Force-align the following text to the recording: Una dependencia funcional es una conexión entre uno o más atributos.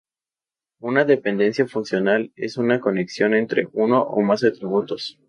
Una 0.79 1.05
dependencia 1.05 1.67
funcional 1.67 2.33
es 2.35 2.57
una 2.57 2.79
conexión 2.79 3.35
entre 3.35 3.69
uno 3.71 4.01
o 4.01 4.21
más 4.21 4.43
atributos. 4.43 5.19